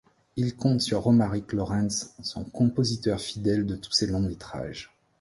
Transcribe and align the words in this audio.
Il 0.35 0.55
compte 0.55 0.81
sur 0.81 1.01
Romaric 1.01 1.53
Laurence, 1.53 2.15
son 2.23 2.43
compositeur 2.43 3.19
fidèle 3.21 3.67
de 3.67 3.75
tous 3.75 3.91
ses 3.91 4.07
longs 4.07 4.19
métrages. 4.19 4.91